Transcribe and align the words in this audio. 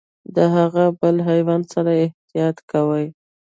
د 0.35 0.37
هغه 0.55 0.83
بل 0.99 1.15
حیوان 1.27 1.61
سره 1.73 1.91
احتياط 2.05 2.57
کوئ. 2.71 3.05